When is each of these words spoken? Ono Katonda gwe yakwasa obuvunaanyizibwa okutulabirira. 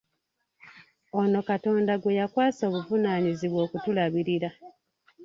Ono 1.19 1.39
Katonda 1.49 1.93
gwe 1.97 2.17
yakwasa 2.19 2.61
obuvunaanyizibwa 2.69 3.59
okutulabirira. 3.65 4.49